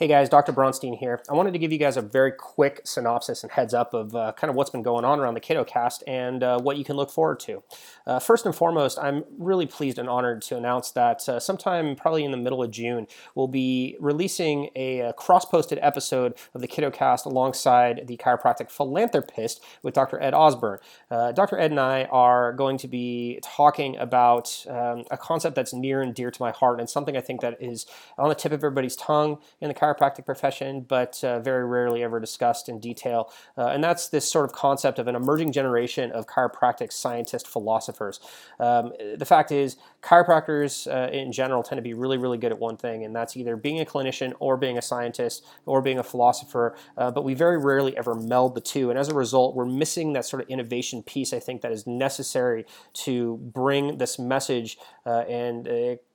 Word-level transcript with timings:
Hey 0.00 0.08
guys, 0.08 0.30
Dr. 0.30 0.54
Bronstein 0.54 0.96
here. 0.96 1.20
I 1.28 1.34
wanted 1.34 1.52
to 1.52 1.58
give 1.58 1.72
you 1.72 1.76
guys 1.76 1.98
a 1.98 2.00
very 2.00 2.32
quick 2.32 2.80
synopsis 2.84 3.42
and 3.42 3.52
heads 3.52 3.74
up 3.74 3.92
of 3.92 4.16
uh, 4.16 4.32
kind 4.32 4.48
of 4.48 4.56
what's 4.56 4.70
been 4.70 4.80
going 4.80 5.04
on 5.04 5.20
around 5.20 5.34
the 5.34 5.42
KiddoCast 5.42 6.04
and 6.06 6.42
uh, 6.42 6.58
what 6.58 6.78
you 6.78 6.84
can 6.84 6.96
look 6.96 7.10
forward 7.10 7.38
to. 7.40 7.62
Uh, 8.06 8.18
first 8.18 8.46
and 8.46 8.54
foremost, 8.54 8.98
I'm 8.98 9.24
really 9.36 9.66
pleased 9.66 9.98
and 9.98 10.08
honored 10.08 10.40
to 10.44 10.56
announce 10.56 10.90
that 10.92 11.28
uh, 11.28 11.38
sometime 11.38 11.96
probably 11.96 12.24
in 12.24 12.30
the 12.30 12.38
middle 12.38 12.62
of 12.62 12.70
June, 12.70 13.08
we'll 13.34 13.46
be 13.46 13.98
releasing 14.00 14.70
a, 14.74 15.00
a 15.00 15.12
cross 15.12 15.44
posted 15.44 15.78
episode 15.82 16.32
of 16.54 16.62
the 16.62 16.68
KiddoCast 16.68 17.26
alongside 17.26 18.06
the 18.06 18.16
chiropractic 18.16 18.70
philanthropist 18.70 19.62
with 19.82 19.92
Dr. 19.92 20.18
Ed 20.22 20.32
Osborne. 20.32 20.78
Uh, 21.10 21.32
Dr. 21.32 21.58
Ed 21.58 21.72
and 21.72 21.80
I 21.80 22.04
are 22.04 22.54
going 22.54 22.78
to 22.78 22.88
be 22.88 23.38
talking 23.42 23.98
about 23.98 24.64
um, 24.66 25.04
a 25.10 25.18
concept 25.18 25.56
that's 25.56 25.74
near 25.74 26.00
and 26.00 26.14
dear 26.14 26.30
to 26.30 26.42
my 26.42 26.52
heart 26.52 26.80
and 26.80 26.88
something 26.88 27.18
I 27.18 27.20
think 27.20 27.42
that 27.42 27.58
is 27.60 27.84
on 28.16 28.30
the 28.30 28.34
tip 28.34 28.52
of 28.52 28.60
everybody's 28.60 28.96
tongue 28.96 29.36
in 29.60 29.68
the 29.68 29.74
chiropractic 29.74 29.89
chiropractic 29.94 30.26
profession, 30.26 30.82
but 30.82 31.22
uh, 31.24 31.40
very 31.40 31.64
rarely 31.64 32.02
ever 32.02 32.20
discussed 32.20 32.68
in 32.68 32.78
detail. 32.80 33.32
Uh, 33.56 33.66
and 33.68 33.82
that's 33.82 34.08
this 34.08 34.30
sort 34.30 34.44
of 34.44 34.52
concept 34.52 34.98
of 34.98 35.08
an 35.08 35.14
emerging 35.14 35.52
generation 35.52 36.10
of 36.12 36.26
chiropractic 36.26 36.92
scientist 36.92 37.46
philosophers. 37.46 38.20
Um, 38.58 38.92
the 39.16 39.24
fact 39.24 39.52
is, 39.52 39.76
chiropractors 40.02 40.86
uh, 40.86 41.10
in 41.10 41.32
general 41.32 41.62
tend 41.62 41.78
to 41.78 41.82
be 41.82 41.94
really, 41.94 42.18
really 42.18 42.38
good 42.38 42.52
at 42.52 42.58
one 42.58 42.76
thing, 42.76 43.04
and 43.04 43.14
that's 43.14 43.36
either 43.36 43.56
being 43.56 43.80
a 43.80 43.84
clinician 43.84 44.32
or 44.38 44.56
being 44.56 44.78
a 44.78 44.82
scientist 44.82 45.44
or 45.66 45.82
being 45.82 45.98
a 45.98 46.02
philosopher. 46.02 46.74
Uh, 46.96 47.10
but 47.10 47.24
we 47.24 47.34
very 47.34 47.58
rarely 47.58 47.96
ever 47.96 48.14
meld 48.14 48.54
the 48.54 48.60
two. 48.60 48.90
And 48.90 48.98
as 48.98 49.08
a 49.08 49.14
result, 49.14 49.54
we're 49.54 49.66
missing 49.66 50.12
that 50.14 50.24
sort 50.24 50.42
of 50.42 50.48
innovation 50.48 51.02
piece, 51.02 51.32
I 51.32 51.40
think, 51.40 51.62
that 51.62 51.72
is 51.72 51.86
necessary 51.86 52.64
to 52.94 53.36
bring 53.36 53.98
this 53.98 54.18
message 54.18 54.78
uh, 55.06 55.20
and 55.28 55.66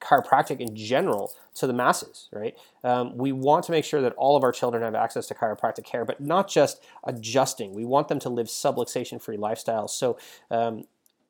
chiropractic 0.01 0.59
in 0.59 0.75
general 0.75 1.31
to 1.55 1.67
the 1.67 1.73
masses, 1.73 2.29
right? 2.31 2.55
Um, 2.83 3.17
we 3.17 3.31
want 3.31 3.64
to 3.65 3.71
make 3.71 3.85
sure 3.85 4.01
that 4.01 4.13
all 4.13 4.35
of 4.35 4.43
our 4.43 4.51
children 4.51 4.83
have 4.83 4.95
access 4.95 5.27
to 5.27 5.35
chiropractic 5.35 5.83
care, 5.83 6.05
but 6.05 6.19
not 6.21 6.47
just 6.47 6.83
adjusting. 7.03 7.73
We 7.73 7.85
want 7.85 8.07
them 8.07 8.19
to 8.19 8.29
live 8.29 8.47
subluxation 8.47 9.21
free 9.21 9.37
lifestyles. 9.37 9.91
So, 9.91 10.17
um, 10.49 10.85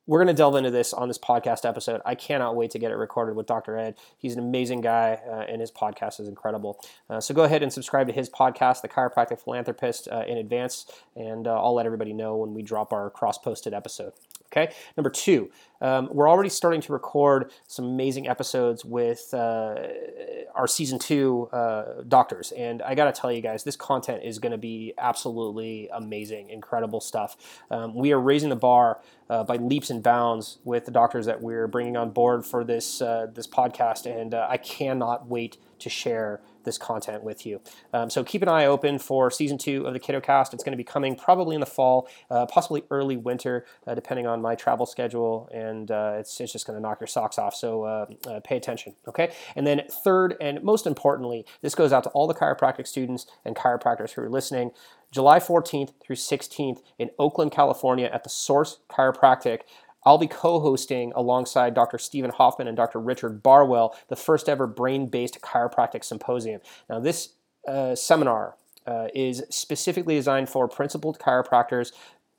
we're 0.08 0.20
going 0.20 0.28
to 0.28 0.38
delve 0.38 0.56
into 0.56 0.72
this 0.72 0.94
on 0.94 1.08
this 1.08 1.18
podcast 1.18 1.68
episode. 1.68 2.02
I 2.06 2.16
cannot 2.16 2.56
wait 2.56 2.72
to 2.72 2.80
get 2.80 2.92
it 2.92 2.96
recorded 2.96 3.36
with 3.36 3.48
Dr. 3.48 3.78
Ed. 3.78 3.96
He's 4.18 4.34
an 4.34 4.40
amazing 4.40 4.82
guy, 4.82 5.20
uh, 5.28 5.46
and 5.50 5.62
his 5.62 5.72
podcast 5.72 6.20
is 6.20 6.28
incredible. 6.28 6.80
Uh, 7.10 7.20
so 7.20 7.34
go 7.34 7.44
ahead 7.44 7.64
and 7.64 7.74
subscribe 7.74 8.08
to 8.08 8.14
his 8.14 8.30
podcast, 8.30 8.82
The 8.82 8.88
Chiropractic 8.88 9.40
Philanthropist, 9.40 10.08
uh, 10.12 10.24
in 10.28 10.38
advance, 10.38 10.86
and 11.16 11.48
uh, 11.48 11.60
I'll 11.60 11.74
let 11.74 11.86
everybody 11.86 12.14
know 12.14 12.36
when 12.36 12.54
we 12.54 12.62
drop 12.62 12.94
our 12.94 13.10
cross 13.10 13.38
posted 13.38 13.74
episode. 13.74 14.14
Okay. 14.56 14.74
Number 14.96 15.10
two, 15.10 15.52
um, 15.82 16.10
we're 16.12 16.30
already 16.30 16.50
starting 16.50 16.82
to 16.82 16.94
record 16.94 17.52
some 17.68 17.86
amazing 17.86 18.28
episodes 18.28 18.86
with 18.86 19.34
uh, 19.34 19.76
our 20.56 20.68
season 20.68 20.98
two 20.98 21.50
uh, 21.52 22.02
doctors. 22.08 22.52
And 22.54 22.82
I 22.82 22.96
got 22.96 23.14
to 23.14 23.22
tell 23.22 23.32
you 23.32 23.42
guys, 23.42 23.64
this 23.64 23.76
content 23.76 24.24
is 24.24 24.40
going 24.40 24.54
to 24.54 24.58
be 24.58 24.94
absolutely 24.98 25.90
amazing, 25.94 26.50
incredible 26.50 27.02
stuff. 27.02 27.36
Um, 27.70 27.94
we 27.94 28.12
are 28.14 28.20
raising 28.20 28.50
the 28.50 28.56
bar 28.56 29.02
uh, 29.30 29.44
by 29.44 29.58
leaps 29.58 29.90
and 29.90 30.02
bounds 30.02 30.60
with 30.64 30.86
the 30.86 30.92
doctors 30.92 31.26
that 31.26 31.42
we're 31.42 31.68
bringing 31.68 31.98
on 31.98 32.12
board 32.12 32.46
for 32.46 32.64
this, 32.64 33.02
uh, 33.02 33.28
this 33.34 33.48
podcast. 33.48 34.06
And 34.06 34.34
uh, 34.34 34.48
I 34.50 34.58
cannot 34.58 35.28
wait 35.28 35.58
to 35.80 35.90
share 35.90 36.42
this 36.64 36.78
content 36.78 37.24
with 37.24 37.46
you. 37.46 37.62
Um, 37.94 38.10
so 38.10 38.24
keep 38.24 38.42
an 38.42 38.48
eye 38.48 38.66
open 38.66 38.98
for 38.98 39.30
season 39.30 39.58
two 39.58 39.86
of 39.86 39.94
the 39.94 40.00
KiddoCast. 40.00 40.54
It's 40.54 40.64
going 40.64 40.72
to 40.72 40.78
be 40.78 40.84
coming 40.84 41.16
probably 41.16 41.54
in 41.54 41.60
the 41.60 41.68
fall, 41.68 42.08
uh, 42.32 42.46
possibly 42.48 42.84
early 42.90 43.18
winter, 43.18 43.66
depending 43.94 44.26
on 44.26 44.42
my 44.42 44.56
travel 44.56 44.86
schedule, 44.86 45.50
and 45.54 45.65
uh, 45.92 46.16
it's, 46.18 46.40
it's 46.40 46.52
just 46.52 46.68
going 46.68 46.78
to 46.78 46.82
knock 46.82 47.00
your 47.00 47.08
socks 47.08 47.38
off. 47.38 47.56
So 47.56 47.84
uh, 47.84 48.06
uh, 48.28 48.40
pay 48.44 48.58
attention, 48.58 48.96
okay? 49.08 49.34
And 49.56 49.66
then 49.66 49.82
third, 50.04 50.36
and 50.40 50.62
most 50.64 50.88
importantly, 50.88 51.46
this 51.62 51.76
goes 51.76 51.94
out 51.94 52.04
to 52.04 52.10
all 52.10 52.28
the 52.28 52.34
chiropractic 52.34 52.88
students 52.88 53.26
and 53.44 53.56
chiropractors 53.56 54.12
who 54.12 54.22
are 54.22 54.30
listening. 54.30 54.72
July 55.12 55.40
14th 55.40 55.94
through 56.02 56.18
16th 56.18 56.80
in 57.00 57.10
Oakland, 57.18 57.52
California 57.52 58.10
at 58.12 58.24
the 58.24 58.30
Source 58.30 58.80
Chiropractic. 58.90 59.62
I'll 60.06 60.18
be 60.18 60.28
co 60.28 60.60
hosting 60.60 61.12
alongside 61.16 61.74
Dr. 61.74 61.98
Stephen 61.98 62.32
Hoffman 62.32 62.68
and 62.68 62.78
Dr. 62.78 63.00
Richard 63.00 63.42
Barwell 63.42 63.96
the 64.08 64.16
first 64.16 64.48
ever 64.48 64.68
brain 64.68 65.08
based 65.08 65.42
chiropractic 65.42 66.04
symposium. 66.04 66.62
Now, 66.90 67.00
this 67.00 67.34
uh, 67.68 67.96
seminar 67.96 68.56
uh, 68.86 69.08
is 69.16 69.44
specifically 69.50 70.16
designed 70.16 70.50
for 70.50 70.68
principled 70.68 71.18
chiropractors 71.18 71.92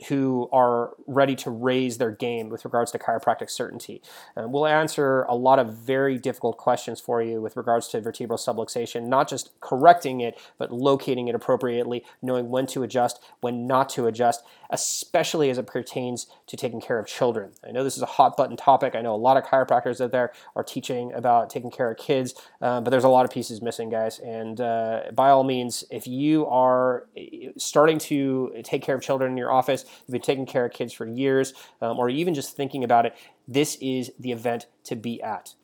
who 0.09 0.49
are 0.53 0.95
ready 1.07 1.35
to 1.35 1.51
raise 1.51 1.99
their 1.99 2.11
game 2.11 2.51
with 2.51 2.65
regards 2.65 2.91
to 2.91 2.99
chiropractic 2.99 3.51
certainty. 3.51 4.03
Um, 4.37 4.53
we'll 4.53 4.67
answer 4.67 5.23
a 5.23 5.35
lot 5.35 5.59
of 5.59 5.73
very 5.73 6.19
difficult 6.19 6.59
questions 6.59 7.01
for 7.01 7.23
you 7.23 7.41
with 7.41 7.57
regards 7.57 7.89
to 7.89 8.01
vertebral 8.01 8.39
subluxation, 8.39 9.07
not 9.07 9.29
just 9.29 9.59
correcting 9.61 10.21
it, 10.21 10.39
but 10.59 10.71
locating 10.71 11.29
it 11.29 11.35
appropriately, 11.35 12.05
knowing 12.21 12.51
when 12.51 12.67
to 12.67 12.83
adjust, 12.83 13.23
when 13.41 13.67
not 13.67 13.89
to 13.89 14.07
adjust, 14.07 14.45
especially 14.71 15.49
as 15.49 15.57
it 15.57 15.67
pertains 15.67 16.27
to 16.47 16.57
taking 16.57 16.81
care 16.81 16.99
of 16.99 17.07
children. 17.07 17.53
I 17.67 17.71
know 17.71 17.83
this 17.83 17.97
is 17.97 18.03
a 18.03 18.07
hot 18.07 18.37
button 18.37 18.57
topic. 18.57 18.95
I 18.95 19.01
know 19.01 19.15
a 19.15 19.17
lot 19.17 19.37
of 19.37 19.45
chiropractors 19.45 20.01
out 20.01 20.13
there 20.13 20.33
are 20.55 20.65
teaching 20.65 21.13
about 21.15 21.49
taking 21.49 21.71
care 21.71 21.91
of 21.91 21.97
kids, 21.97 22.35
um, 22.61 22.85
but 22.85 22.91
there's 22.91 23.05
a 23.05 23.09
lot 23.09 23.25
of 23.25 23.31
pieces 23.31 23.63
missing, 23.63 23.89
guys. 23.89 24.19
And 24.19 24.61
uh, 24.61 25.03
by 25.15 25.31
all 25.31 25.45
means, 25.45 25.85
if 25.91 26.07
you 26.07 26.47
are 26.47 27.07
eh, 27.17 27.49
starting 27.57 27.99
to 27.99 28.53
take 28.63 28.83
care 28.83 28.95
of 28.95 29.03
children 29.03 29.33
in 29.33 29.39
your 29.39 29.53
office, 29.53 29.86
you've 29.87 30.13
been 30.13 30.21
taking 30.21 30.47
care 30.47 30.67
of 30.67 30.73
kids 30.73 30.93
for 30.93 31.07
years, 31.07 31.55
um, 31.81 31.99
or 31.99 32.09
even 32.09 32.35
just 32.35 32.57
thinking 32.57 32.85
about 32.85 33.07
it, 33.07 33.15
this 33.49 33.77
is 33.81 34.11
the 34.19 34.33
event 34.33 34.67
to 34.85 34.97
be 34.97 35.23
at. 35.23 35.55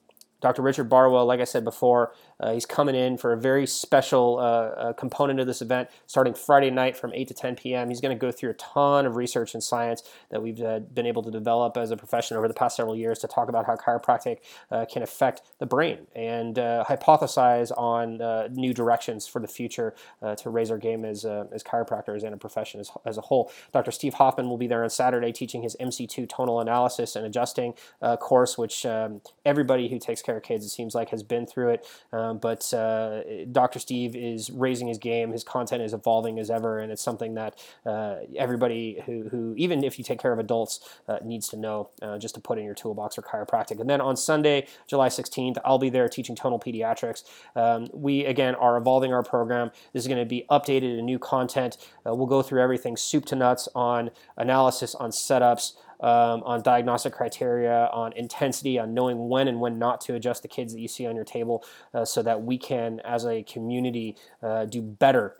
Dr. 0.42 0.60
Richard 0.60 0.88
Barwell, 0.88 1.24
like 1.24 1.40
I 1.40 1.44
said 1.44 1.64
before, 1.64 2.12
uh, 2.40 2.52
he's 2.52 2.66
coming 2.66 2.96
in 2.96 3.16
for 3.16 3.32
a 3.32 3.36
very 3.36 3.66
special 3.66 4.38
uh, 4.38 4.42
uh, 4.42 4.92
component 4.94 5.38
of 5.38 5.46
this 5.46 5.62
event 5.62 5.88
starting 6.06 6.34
Friday 6.34 6.70
night 6.70 6.96
from 6.96 7.12
8 7.14 7.28
to 7.28 7.34
10 7.34 7.56
p.m. 7.56 7.88
He's 7.88 8.00
going 8.00 8.16
to 8.16 8.20
go 8.20 8.32
through 8.32 8.50
a 8.50 8.54
ton 8.54 9.06
of 9.06 9.14
research 9.14 9.54
and 9.54 9.62
science 9.62 10.02
that 10.30 10.42
we've 10.42 10.60
uh, 10.60 10.80
been 10.80 11.06
able 11.06 11.22
to 11.22 11.30
develop 11.30 11.76
as 11.76 11.92
a 11.92 11.96
profession 11.96 12.36
over 12.36 12.48
the 12.48 12.54
past 12.54 12.76
several 12.76 12.96
years 12.96 13.20
to 13.20 13.28
talk 13.28 13.48
about 13.48 13.66
how 13.66 13.76
chiropractic 13.76 14.38
uh, 14.72 14.84
can 14.84 15.02
affect 15.02 15.42
the 15.60 15.66
brain 15.66 16.08
and 16.16 16.58
uh, 16.58 16.84
hypothesize 16.88 17.70
on 17.78 18.18
new 18.52 18.74
directions 18.74 19.26
for 19.26 19.40
the 19.40 19.48
future 19.48 19.94
to 20.36 20.50
raise 20.50 20.70
our 20.70 20.78
game 20.78 21.04
as, 21.04 21.24
as 21.24 21.62
chiropractors 21.62 22.24
and 22.24 22.34
a 22.34 22.36
profession 22.36 22.80
as, 22.80 22.90
as 23.04 23.16
a 23.16 23.20
whole. 23.20 23.52
Dr. 23.72 23.92
Steve 23.92 24.14
Hoffman 24.14 24.48
will 24.48 24.58
be 24.58 24.66
there 24.66 24.82
on 24.82 24.90
Saturday 24.90 25.32
teaching 25.32 25.62
his 25.62 25.76
MC2 25.80 26.28
tonal 26.28 26.60
analysis 26.60 27.14
and 27.14 27.24
adjusting 27.24 27.74
course, 28.20 28.58
which 28.58 28.84
um, 28.84 29.20
everybody 29.44 29.88
who 29.88 29.98
takes 29.98 30.22
care 30.22 30.31
kids, 30.40 30.64
it 30.64 30.70
seems 30.70 30.94
like, 30.94 31.10
has 31.10 31.22
been 31.22 31.46
through 31.46 31.70
it. 31.70 31.86
Um, 32.12 32.38
but 32.38 32.72
uh, 32.74 33.22
Dr. 33.50 33.78
Steve 33.78 34.14
is 34.16 34.50
raising 34.50 34.88
his 34.88 34.98
game. 34.98 35.32
His 35.32 35.44
content 35.44 35.82
is 35.82 35.92
evolving 35.92 36.38
as 36.38 36.50
ever, 36.50 36.78
and 36.78 36.92
it's 36.92 37.02
something 37.02 37.34
that 37.34 37.58
uh, 37.86 38.16
everybody 38.36 39.02
who, 39.06 39.28
who, 39.28 39.54
even 39.56 39.84
if 39.84 39.98
you 39.98 40.04
take 40.04 40.20
care 40.20 40.32
of 40.32 40.38
adults, 40.38 40.80
uh, 41.08 41.18
needs 41.24 41.48
to 41.48 41.56
know 41.56 41.90
uh, 42.00 42.18
just 42.18 42.34
to 42.34 42.40
put 42.40 42.58
in 42.58 42.64
your 42.64 42.74
toolbox 42.74 43.16
for 43.16 43.22
chiropractic. 43.22 43.80
And 43.80 43.88
then 43.88 44.00
on 44.00 44.16
Sunday, 44.16 44.66
July 44.86 45.08
16th, 45.08 45.58
I'll 45.64 45.78
be 45.78 45.90
there 45.90 46.08
teaching 46.08 46.36
tonal 46.36 46.58
pediatrics. 46.58 47.24
Um, 47.56 47.88
we, 47.92 48.24
again, 48.24 48.54
are 48.56 48.76
evolving 48.76 49.12
our 49.12 49.22
program. 49.22 49.70
This 49.92 50.04
is 50.04 50.08
going 50.08 50.20
to 50.20 50.26
be 50.26 50.44
updated 50.50 50.98
and 50.98 51.06
new 51.06 51.18
content. 51.18 51.76
Uh, 52.06 52.14
we'll 52.14 52.26
go 52.26 52.42
through 52.42 52.60
everything 52.60 52.96
soup 52.96 53.24
to 53.26 53.36
nuts 53.36 53.68
on 53.74 54.10
analysis, 54.36 54.94
on 54.94 55.10
setups 55.10 55.74
um, 56.02 56.42
on 56.42 56.62
diagnostic 56.62 57.12
criteria, 57.12 57.88
on 57.92 58.12
intensity, 58.12 58.78
on 58.78 58.92
knowing 58.92 59.28
when 59.28 59.48
and 59.48 59.60
when 59.60 59.78
not 59.78 60.00
to 60.02 60.14
adjust 60.14 60.42
the 60.42 60.48
kids 60.48 60.74
that 60.74 60.80
you 60.80 60.88
see 60.88 61.06
on 61.06 61.16
your 61.16 61.24
table 61.24 61.64
uh, 61.94 62.04
so 62.04 62.22
that 62.22 62.42
we 62.42 62.58
can, 62.58 63.00
as 63.00 63.24
a 63.24 63.42
community, 63.44 64.16
uh, 64.42 64.64
do 64.64 64.82
better 64.82 65.36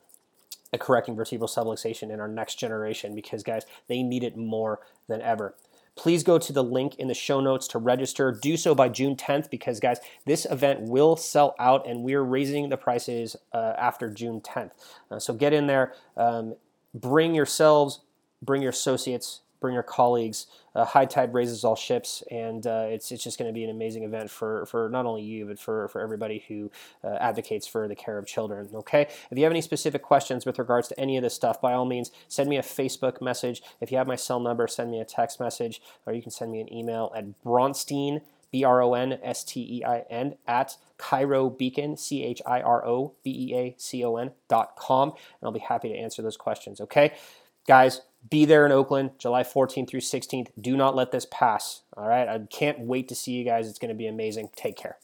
at 0.73 0.81
correcting 0.81 1.15
vertebral 1.15 1.49
subluxation 1.49 2.11
in 2.11 2.21
our 2.21 2.29
next 2.29 2.55
generation 2.55 3.15
because, 3.15 3.43
guys, 3.43 3.65
they 3.89 4.03
need 4.03 4.25
it 4.25 4.37
more 4.37 4.81
than 5.09 5.21
ever 5.21 5.55
please 5.97 6.23
go 6.23 6.39
to 6.39 6.53
the 6.53 6.65
link 6.65 6.95
in 6.97 7.09
the 7.09 7.15
show 7.15 7.41
notes 7.41 7.69
to 7.69 7.79
register. 7.79 8.33
Do 8.33 8.57
so 8.57 8.75
by 8.75 8.89
June 8.89 9.17
10th 9.17 9.51
because, 9.51 9.81
guys, 9.81 9.99
this 10.25 10.47
event 10.51 10.81
will 10.83 11.17
sell 11.17 11.55
out 11.59 11.87
and 11.87 12.03
we're 12.03 12.23
raising 12.23 12.69
the 12.69 12.77
prices 12.77 13.37
uh, 13.53 13.75
after 13.79 14.09
June 14.11 14.41
10th. 14.41 14.71
Uh, 15.11 15.19
so 15.19 15.35
get 15.35 15.53
in 15.53 15.67
there, 15.67 15.95
um, 16.17 16.55
bring 16.95 17.35
yourselves, 17.35 18.01
bring 18.41 18.63
your 18.63 18.71
associates, 18.71 19.41
bring 19.63 19.73
your 19.73 19.83
colleagues. 19.83 20.47
Uh, 20.75 20.85
High 20.85 21.07
tide 21.07 21.33
raises 21.33 21.65
all 21.65 21.77
ships, 21.77 22.23
and 22.31 22.67
uh, 22.67 22.87
it's 22.89 23.11
it's 23.13 23.25
just 23.25 23.39
going 23.39 23.49
to 23.49 23.55
be 23.55 23.65
an 23.65 23.71
amazing 23.71 24.03
event 24.03 24.31
for 24.31 24.67
for 24.67 24.91
not 24.91 25.07
only 25.07 25.23
you 25.23 25.47
but 25.47 25.59
for 25.59 25.89
for 25.89 26.01
everybody 26.03 26.45
who 26.49 26.71
uh, 27.03 27.17
advocates 27.21 27.67
for 27.67 27.89
the 27.89 27.95
care 27.95 28.19
of 28.19 28.27
children. 28.27 28.69
Okay, 28.75 29.03
if 29.31 29.39
you 29.39 29.45
have 29.45 29.53
any 29.53 29.63
specific 29.63 30.03
questions 30.03 30.45
with 30.45 30.59
regards 30.59 30.89
to 30.89 31.01
any 31.01 31.17
of 31.17 31.23
this 31.23 31.35
stuff, 31.35 31.61
by 31.61 31.73
all 31.73 31.87
means, 31.87 32.11
send 32.29 32.51
me 32.51 32.59
a 32.59 32.63
Facebook 32.63 33.23
message. 33.23 33.63
If 33.81 33.91
you 33.91 33.99
have 33.99 34.07
my 34.07 34.17
cell 34.17 34.41
number, 34.41 34.67
send 34.67 34.91
me 34.91 35.01
a 35.01 35.05
text 35.05 35.41
message, 35.41 35.81
or 36.05 36.13
you 36.13 36.21
can 36.21 36.31
send 36.31 36.53
me 36.53 36.61
an 36.61 36.73
email 36.73 37.13
at 37.17 37.25
Bronstein. 37.45 38.21
B 38.51 38.65
R 38.65 38.83
O 38.83 38.93
N 38.93 39.19
S 39.23 39.45
T 39.45 39.79
E 39.79 39.83
I 39.83 40.01
N 40.11 40.35
at 40.47 40.77
Chiro 40.99 41.57
Beacon, 41.57 41.97
C 41.97 42.23
H 42.23 42.43
I 42.45 42.61
R 42.61 42.87
O 42.87 43.15
B 43.25 43.49
E 43.49 43.57
A 43.57 43.75
C 43.79 44.05
O 44.05 44.17
N 44.17 44.33
dot 44.47 44.77
com, 44.77 45.09
and 45.09 45.43
I'll 45.43 45.53
be 45.53 45.59
happy 45.59 45.89
to 45.89 45.95
answer 45.97 46.21
those 46.21 46.37
questions. 46.37 46.79
Okay, 46.79 47.15
guys, 47.67 48.03
be 48.29 48.45
there 48.45 48.65
in 48.65 48.73
Oakland, 48.73 49.13
July 49.19 49.43
14th 49.43 49.89
through 49.89 50.01
16th. 50.01 50.49
Do 50.61 50.77
not 50.77 50.95
let 50.95 51.13
this 51.13 51.27
pass. 51.31 51.83
All 51.97 52.07
right. 52.07 52.29
I 52.29 52.41
can't 52.51 52.81
wait 52.81 53.09
to 53.09 53.15
see 53.15 53.33
you 53.33 53.45
guys. 53.45 53.69
It's 53.69 53.79
going 53.79 53.91
to 53.91 53.95
be 53.95 54.07
amazing. 54.07 54.51
Take 54.57 54.77
care. 54.77 54.97